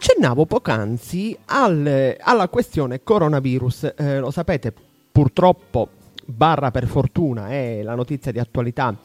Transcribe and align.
accennavo 0.00 0.46
poc'anzi 0.46 1.36
al, 1.44 2.16
alla 2.18 2.48
questione 2.48 3.02
coronavirus. 3.02 3.92
Eh, 3.98 4.18
lo 4.18 4.30
sapete, 4.30 4.72
purtroppo, 5.12 5.90
barra 6.24 6.70
per 6.70 6.86
fortuna, 6.86 7.50
è 7.50 7.82
la 7.82 7.94
notizia 7.94 8.32
di 8.32 8.38
attualità 8.38 8.96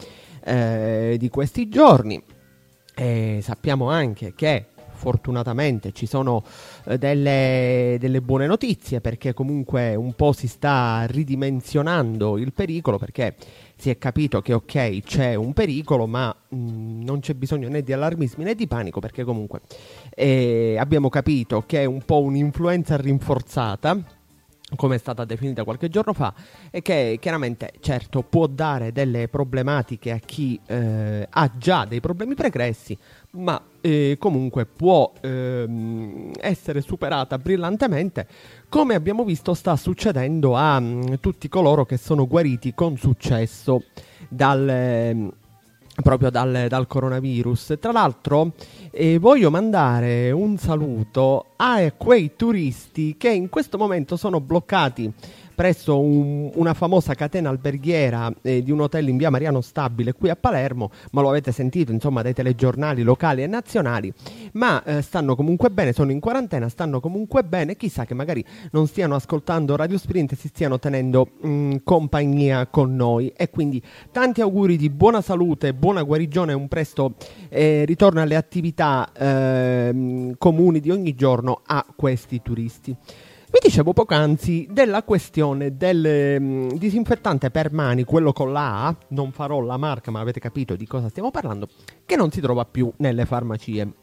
eh, 0.41 1.17
di 1.19 1.27
questi 1.27 1.67
giorni. 1.67 2.23
E 2.95 3.39
sappiamo 3.41 3.89
anche 3.89 4.33
che 4.33 4.67
fortunatamente 4.95 5.91
ci 5.91 6.05
sono 6.05 6.43
eh, 6.85 6.97
delle, 6.97 7.97
delle, 7.99 8.21
buone 8.21 8.47
notizie 8.47 9.01
perché 9.01 9.33
comunque 9.33 9.93
un 9.95 10.13
po' 10.13 10.31
si 10.31 10.47
sta 10.47 11.05
ridimensionando 11.05 12.37
il 12.37 12.53
pericolo 12.53 12.97
perché 12.97 13.35
si 13.77 13.89
è 13.89 13.97
capito 13.97 14.41
che 14.41 14.53
ok 14.53 15.01
c'è 15.01 15.35
un 15.35 15.53
pericolo 15.53 16.07
ma 16.07 16.33
mh, 16.47 16.57
mm, 16.57 17.03
non 17.03 17.19
c'è 17.19 17.33
bisogno 17.33 17.67
né 17.67 17.83
di 17.83 17.93
allarmismi 17.93 18.43
né 18.45 18.55
di 18.55 18.67
panico 18.67 18.99
perché 18.99 19.23
comunque 19.23 19.61
eh, 20.15 20.77
abbiamo 20.79 21.09
capito 21.09 21.63
che 21.65 21.81
è 21.81 21.85
un 21.85 22.01
po' 22.03 22.21
un'influenza 22.21 22.97
rinforzata 22.97 24.23
come 24.75 24.95
è 24.95 24.97
stata 24.97 25.25
definita 25.25 25.63
qualche 25.63 25.89
giorno 25.89 26.13
fa, 26.13 26.33
e 26.71 26.81
che 26.81 27.17
chiaramente, 27.21 27.73
certo, 27.79 28.23
può 28.23 28.47
dare 28.47 28.91
delle 28.91 29.27
problematiche 29.27 30.11
a 30.11 30.17
chi 30.17 30.59
eh, 30.65 31.27
ha 31.29 31.51
già 31.55 31.85
dei 31.85 31.99
problemi 31.99 32.33
pregressi, 32.33 32.97
ma 33.31 33.61
eh, 33.79 34.17
comunque 34.19 34.65
può 34.65 35.11
ehm, 35.21 36.31
essere 36.39 36.81
superata 36.81 37.37
brillantemente, 37.37 38.27
come 38.67 38.95
abbiamo 38.95 39.23
visto 39.23 39.53
sta 39.53 39.75
succedendo 39.75 40.55
a 40.55 40.79
mh, 40.79 40.85
mm, 40.85 41.13
tutti 41.19 41.47
coloro 41.47 41.85
che 41.85 41.97
sono 41.97 42.27
guariti 42.27 42.73
con 42.73 42.97
successo 42.97 43.83
dal... 44.27 45.43
Proprio 46.01 46.29
dal, 46.29 46.65
dal, 46.67 46.87
coronavirus. 46.87 47.77
Tra 47.79 47.91
l'altro 47.91 48.53
eh, 48.91 49.17
voglio 49.17 49.49
mandare 49.49 50.31
un 50.31 50.57
saluto 50.57 51.53
a 51.55 51.91
quei 51.95 52.33
turisti 52.35 53.15
che 53.17 53.29
in 53.29 53.49
questo 53.49 53.77
momento 53.77 54.17
sono 54.17 54.41
bloccati 54.41 55.11
presso 55.55 55.99
un, 55.99 56.51
una 56.53 56.73
famosa 56.73 57.15
catena 57.15 57.49
alberghiera 57.49 58.31
eh, 58.41 58.61
di 58.61 58.71
un 58.71 58.81
hotel 58.81 59.07
in 59.07 59.17
via 59.17 59.29
Mariano 59.29 59.61
Stabile 59.61 60.13
qui 60.13 60.29
a 60.29 60.35
Palermo, 60.35 60.91
ma 61.11 61.21
lo 61.21 61.29
avete 61.29 61.51
sentito 61.51 61.91
insomma 61.91 62.21
dai 62.21 62.33
telegiornali 62.33 63.01
locali 63.01 63.41
e 63.41 63.47
nazionali, 63.47 64.13
ma 64.53 64.83
eh, 64.83 65.01
stanno 65.01 65.35
comunque 65.35 65.69
bene, 65.71 65.93
sono 65.93 66.11
in 66.11 66.19
quarantena, 66.19 66.69
stanno 66.69 66.99
comunque 66.99 67.43
bene, 67.43 67.75
chissà 67.75 68.05
che 68.05 68.13
magari 68.13 68.43
non 68.71 68.87
stiano 68.87 69.15
ascoltando 69.15 69.75
Radio 69.75 69.97
Sprint 69.97 70.33
e 70.33 70.35
si 70.35 70.49
stiano 70.49 70.77
tenendo 70.77 71.29
mh, 71.39 71.47
mm, 71.47 71.75
compagnia 71.83 72.67
con 72.67 72.95
noi 72.95 73.31
e 73.35 73.49
quindi 73.49 73.81
tanti 74.11 74.41
auguri 74.41 74.75
di 74.77 74.89
buona 74.89 75.21
salute, 75.21 75.73
buona 75.73 76.03
guarigione 76.03 76.51
e 76.51 76.55
un 76.55 76.67
presto 76.67 77.15
eh, 77.49 77.85
ritorno 77.85 78.21
alle 78.21 78.35
attività 78.35 79.09
ehm, 79.17 80.35
comuni 80.37 80.79
di 80.79 80.91
ogni 80.91 81.15
giorno 81.15 81.61
a 81.65 81.85
questi 81.95 82.41
turisti. 82.41 82.95
Vi 83.55 83.69
dicevo 83.69 83.93
poc'anzi 83.93 84.67
della 84.69 85.03
questione 85.03 85.77
del 85.77 86.37
um, 86.41 86.77
disinfettante 86.77 87.51
per 87.51 87.71
mani, 87.71 88.03
quello 88.03 88.33
con 88.33 88.51
la 88.51 88.87
A, 88.87 88.97
non 89.11 89.31
farò 89.31 89.61
la 89.61 89.77
marca 89.77 90.11
ma 90.11 90.19
avete 90.19 90.41
capito 90.41 90.75
di 90.75 90.85
cosa 90.85 91.07
stiamo 91.07 91.31
parlando, 91.31 91.69
che 92.05 92.17
non 92.17 92.31
si 92.31 92.41
trova 92.41 92.65
più 92.65 92.91
nelle 92.97 93.25
farmacie. 93.25 93.93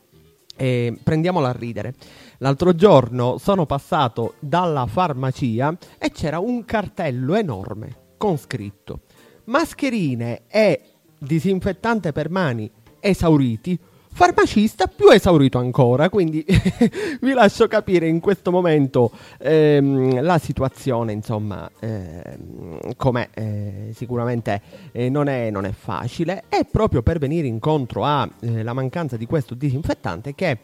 E 0.57 0.99
prendiamola 1.03 1.51
a 1.51 1.53
ridere. 1.53 1.93
L'altro 2.39 2.75
giorno 2.75 3.37
sono 3.37 3.67
passato 3.67 4.37
dalla 4.39 4.87
farmacia 4.87 5.77
e 5.99 6.11
c'era 6.13 6.39
un 6.39 6.65
cartello 6.65 7.35
enorme 7.35 8.15
con 8.17 8.39
scritto 8.39 9.01
mascherine 9.45 10.45
e 10.49 10.81
disinfettante 11.19 12.13
per 12.13 12.31
mani 12.31 12.71
esauriti 13.01 13.79
farmacista 14.13 14.87
più 14.87 15.09
esaurito 15.09 15.59
ancora, 15.59 16.11
quindi 16.11 16.45
vi 17.21 17.33
lascio 17.33 17.67
capire 17.67 18.07
in 18.07 18.21
questo 18.21 18.51
momento 18.51 19.11
ehm, 19.39 20.23
la 20.23 20.39
situazione, 20.39 21.13
insomma, 21.13 21.69
ehm, 21.81 22.95
com'è, 22.97 23.29
eh, 23.33 23.91
sicuramente 23.95 24.61
eh, 24.93 25.09
non, 25.09 25.29
è, 25.29 25.51
non, 25.51 25.65
è, 25.65 25.73
facile, 25.73 26.45
è 26.49 26.67
proprio 26.71 27.03
per 27.03 27.19
venire 27.19 27.47
incontro 27.47 28.05
alla 28.05 28.31
eh, 28.41 28.63
mancanza 28.73 29.17
di 29.17 29.27
questo 29.27 29.55
disinfettante 29.55 30.35
che 30.35 30.59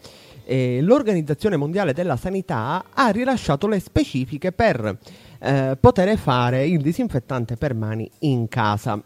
eh, 0.45 0.81
l'Organizzazione 0.83 1.57
Mondiale 1.57 1.93
della 1.93 2.17
Sanità 2.17 2.85
ha 2.93 3.09
rilasciato 3.09 3.67
le 3.67 3.81
specifiche 3.81 4.53
per 4.53 4.99
eh, 5.41 5.77
poter 5.81 6.17
fare 6.19 6.67
il 6.67 6.81
disinfettante 6.81 7.57
per 7.57 7.75
mani 7.75 8.09
in 8.21 8.47
casa. 8.49 9.01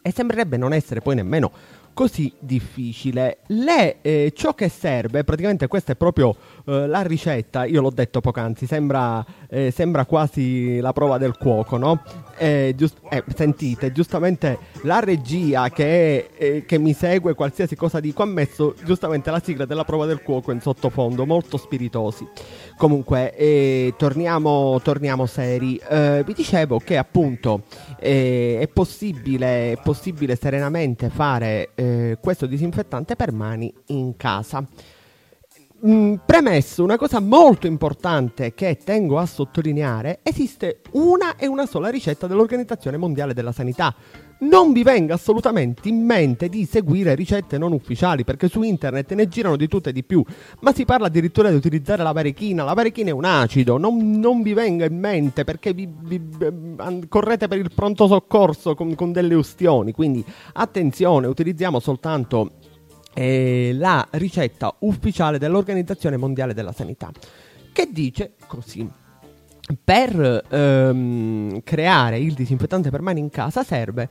E 0.00 0.12
sembrerebbe 0.12 0.56
non 0.56 0.72
essere 0.72 1.00
poi 1.00 1.16
nemmeno 1.16 1.50
così 1.98 2.32
difficile. 2.38 3.38
Le, 3.48 3.96
eh, 4.02 4.32
ciò 4.32 4.54
che 4.54 4.68
serve, 4.68 5.24
praticamente 5.24 5.66
questa 5.66 5.94
è 5.94 5.96
proprio 5.96 6.36
eh, 6.64 6.86
la 6.86 7.02
ricetta, 7.02 7.64
io 7.64 7.80
l'ho 7.80 7.90
detto 7.90 8.20
poc'anzi, 8.20 8.66
sembra, 8.66 9.26
eh, 9.50 9.72
sembra 9.72 10.04
quasi 10.04 10.78
la 10.78 10.92
prova 10.92 11.18
del 11.18 11.36
cuoco, 11.36 11.76
no? 11.76 12.00
Eh, 12.36 12.72
giust- 12.76 13.00
eh, 13.10 13.24
sentite, 13.34 13.90
giustamente 13.90 14.58
la 14.82 15.00
regia 15.00 15.68
che, 15.70 16.30
eh, 16.36 16.64
che, 16.64 16.78
mi 16.78 16.92
segue, 16.92 17.34
qualsiasi 17.34 17.76
cosa 17.76 18.00
dico, 18.00 18.22
ha 18.22 18.26
messo 18.26 18.74
giustamente 18.84 19.30
la 19.30 19.40
sigla 19.40 19.64
della 19.64 19.84
prova 19.84 20.06
del 20.06 20.22
cuoco 20.22 20.52
in 20.52 20.60
sottofondo, 20.60 21.26
molto 21.26 21.56
spiritosi. 21.56 22.26
Comunque, 22.76 23.34
eh, 23.34 23.94
torniamo, 23.96 24.80
torniamo, 24.82 25.26
seri. 25.26 25.76
Eh, 25.76 26.22
vi 26.24 26.32
dicevo 26.32 26.78
che 26.78 26.96
appunto 26.96 27.62
eh, 27.98 28.58
è, 28.60 28.68
possibile, 28.68 29.72
è, 29.72 29.80
possibile, 29.82 30.36
serenamente 30.36 31.08
fare 31.08 31.70
eh, 31.74 32.18
questo 32.20 32.46
disinfettante 32.46 33.16
per 33.16 33.32
mani 33.32 33.72
in 33.86 34.16
casa. 34.16 34.66
Mm, 35.86 36.14
premesso 36.26 36.82
una 36.82 36.96
cosa 36.96 37.20
molto 37.20 37.68
importante 37.68 38.52
che 38.52 38.78
tengo 38.82 39.18
a 39.18 39.26
sottolineare, 39.26 40.18
esiste 40.24 40.80
una 40.92 41.36
e 41.36 41.46
una 41.46 41.66
sola 41.66 41.88
ricetta 41.88 42.26
dell'Organizzazione 42.26 42.96
Mondiale 42.96 43.32
della 43.32 43.52
Sanità 43.52 43.94
non 44.40 44.72
vi 44.72 44.82
venga 44.82 45.14
assolutamente 45.14 45.88
in 45.88 46.04
mente 46.04 46.48
di 46.48 46.64
seguire 46.64 47.14
ricette 47.14 47.58
non 47.58 47.72
ufficiali 47.72 48.24
perché 48.24 48.48
su 48.48 48.62
internet 48.62 49.12
ne 49.14 49.28
girano 49.28 49.56
di 49.56 49.66
tutte 49.68 49.90
e 49.90 49.92
di 49.92 50.04
più, 50.04 50.24
ma 50.60 50.72
si 50.72 50.84
parla 50.84 51.06
addirittura 51.06 51.50
di 51.50 51.56
utilizzare 51.56 52.02
la 52.02 52.12
varechina, 52.12 52.64
la 52.64 52.74
varechina 52.74 53.10
è 53.10 53.12
un 53.12 53.24
acido, 53.24 53.78
non, 53.78 54.18
non 54.18 54.42
vi 54.42 54.52
venga 54.52 54.84
in 54.84 54.98
mente 54.98 55.44
perché 55.44 55.72
vi, 55.72 55.88
vi, 55.88 56.20
correte 57.08 57.48
per 57.48 57.58
il 57.58 57.70
pronto 57.74 58.06
soccorso 58.06 58.74
con, 58.74 58.94
con 58.94 59.12
delle 59.12 59.34
ustioni, 59.34 59.92
quindi 59.92 60.24
attenzione, 60.52 61.26
utilizziamo 61.26 61.80
soltanto 61.80 62.52
eh, 63.14 63.72
la 63.74 64.06
ricetta 64.12 64.74
ufficiale 64.80 65.38
dell'Organizzazione 65.38 66.16
Mondiale 66.16 66.54
della 66.54 66.72
Sanità, 66.72 67.10
che 67.72 67.88
dice 67.90 68.34
così 68.46 68.88
per 69.82 70.44
ehm, 70.48 71.62
creare 71.62 72.18
il 72.18 72.34
disinfettante 72.34 72.90
per 72.90 73.02
mani 73.02 73.20
in 73.20 73.30
casa 73.30 73.62
serve 73.62 74.08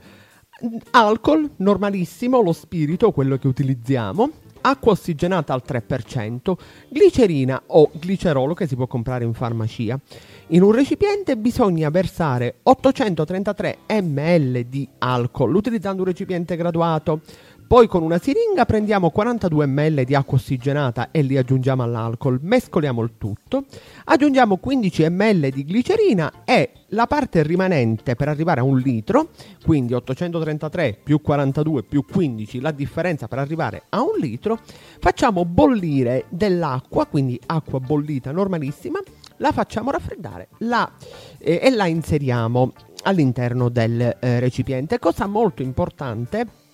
alcol 0.91 1.49
normalissimo, 1.57 2.41
lo 2.41 2.53
spirito, 2.53 3.11
quello 3.11 3.37
che 3.37 3.47
utilizziamo, 3.47 4.29
acqua 4.61 4.93
ossigenata 4.93 5.53
al 5.53 5.63
3%, 5.65 6.53
glicerina 6.89 7.61
o 7.67 7.91
glicerolo 7.93 8.53
che 8.53 8.67
si 8.67 8.75
può 8.75 8.87
comprare 8.87 9.23
in 9.23 9.33
farmacia. 9.33 9.99
In 10.47 10.61
un 10.63 10.71
recipiente 10.71 11.37
bisogna 11.37 11.89
versare 11.89 12.55
833 12.63 13.77
ml 14.01 14.63
di 14.63 14.87
alcol 14.99 15.55
utilizzando 15.55 16.01
un 16.01 16.07
recipiente 16.07 16.55
graduato. 16.55 17.21
Poi 17.67 17.85
con 17.87 18.01
una 18.01 18.17
siringa 18.17 18.63
prendiamo 18.63 19.09
42 19.09 19.65
ml 19.65 20.03
di 20.05 20.15
acqua 20.15 20.37
ossigenata 20.37 21.11
e 21.11 21.21
li 21.21 21.35
aggiungiamo 21.35 21.83
all'alcol, 21.83 22.39
mescoliamo 22.41 23.01
il 23.01 23.15
tutto, 23.17 23.65
aggiungiamo 24.05 24.55
15 24.55 25.09
ml 25.09 25.49
di 25.49 25.65
glicerina 25.65 26.31
e 26.45 26.71
la 26.91 27.07
parte 27.07 27.43
rimanente 27.43 28.15
per 28.15 28.29
arrivare 28.29 28.61
a 28.61 28.63
un 28.63 28.77
litro, 28.77 29.31
quindi 29.65 29.93
833 29.93 30.97
più 31.03 31.19
42 31.19 31.83
più 31.83 32.05
15, 32.09 32.61
la 32.61 32.71
differenza 32.71 33.27
per 33.27 33.39
arrivare 33.39 33.83
a 33.89 34.01
un 34.01 34.17
litro, 34.17 34.61
facciamo 34.99 35.43
bollire 35.43 36.23
dell'acqua, 36.29 37.05
quindi 37.05 37.37
acqua 37.47 37.81
bollita 37.81 38.31
normalissima, 38.31 39.01
la 39.39 39.51
facciamo 39.51 39.91
raffreddare 39.91 40.47
la, 40.59 40.89
eh, 41.37 41.59
e 41.61 41.69
la 41.71 41.87
inseriamo 41.87 42.71
all'interno 43.03 43.67
del 43.67 43.99
eh, 44.21 44.39
recipiente. 44.39 44.99
Cosa 44.99 45.27
molto 45.27 45.63
importante 45.63 46.66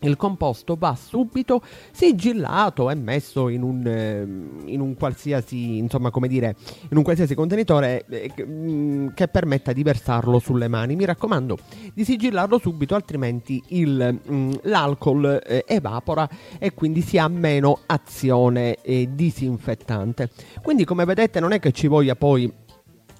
il 0.00 0.16
composto 0.16 0.76
va 0.78 0.94
subito 0.94 1.62
sigillato 1.90 2.90
e 2.90 2.94
messo 2.94 3.48
in 3.48 3.62
un, 3.62 3.86
eh, 3.86 4.70
in 4.70 4.80
un 4.80 4.94
qualsiasi, 4.94 5.78
insomma, 5.78 6.10
come 6.10 6.28
dire, 6.28 6.56
in 6.90 6.96
un 6.96 7.02
qualsiasi 7.02 7.34
contenitore 7.34 8.04
eh, 8.08 8.32
mm, 8.42 9.08
che 9.14 9.28
permetta 9.28 9.72
di 9.72 9.82
versarlo 9.82 10.38
sulle 10.38 10.68
mani. 10.68 10.96
Mi 10.96 11.04
raccomando 11.04 11.58
di 11.94 12.04
sigillarlo 12.04 12.58
subito, 12.58 12.94
altrimenti 12.94 13.62
il, 13.68 14.20
mm, 14.30 14.52
l'alcol 14.62 15.40
eh, 15.44 15.64
evapora 15.66 16.28
e 16.58 16.74
quindi 16.74 17.00
si 17.00 17.18
ha 17.18 17.28
meno 17.28 17.80
azione 17.86 18.76
eh, 18.82 19.08
disinfettante. 19.12 20.30
Quindi, 20.62 20.84
come 20.84 21.04
vedete, 21.04 21.40
non 21.40 21.52
è 21.52 21.58
che 21.58 21.72
ci 21.72 21.86
voglia 21.86 22.16
poi 22.16 22.64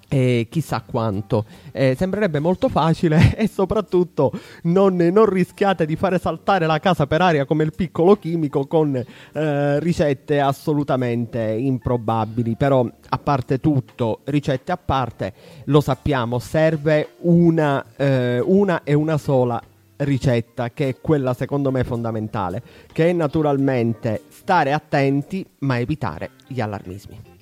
e 0.08 0.46
chissà 0.50 0.82
quanto. 0.84 1.44
Eh, 1.72 1.94
sembrerebbe 1.96 2.38
molto 2.38 2.68
facile 2.68 3.34
e 3.36 3.48
soprattutto 3.48 4.32
non, 4.62 4.96
non, 4.96 5.26
rischiate 5.26 5.86
di 5.86 5.96
fare 5.96 6.18
saltare 6.18 6.66
la 6.66 6.78
casa 6.78 7.06
per 7.06 7.20
aria 7.20 7.44
come 7.44 7.64
il 7.64 7.72
piccolo 7.74 8.16
chimico 8.16 8.66
con 8.66 8.96
eh, 8.96 9.80
ricette 9.80 10.40
assolutamente 10.40 11.40
improbabili. 11.40 12.56
Però, 12.56 12.88
a 13.08 13.18
parte 13.18 13.60
tutto, 13.60 14.20
ricette 14.24 14.72
a 14.72 14.76
parte, 14.76 15.32
lo 15.64 15.80
sappiamo, 15.80 16.38
serve 16.38 17.14
una, 17.20 17.84
eh, 17.96 18.40
una 18.40 18.82
e 18.84 18.94
una 18.94 19.18
sola 19.18 19.62
ricetta 19.98 20.70
che 20.70 20.88
è 20.88 21.00
quella 21.00 21.34
secondo 21.34 21.70
me 21.70 21.84
fondamentale, 21.84 22.62
che 22.92 23.08
è 23.08 23.12
naturalmente 23.12 24.22
stare 24.28 24.72
attenti 24.72 25.44
ma 25.60 25.78
evitare 25.78 26.30
gli 26.46 26.60
allarmismi. 26.60 27.35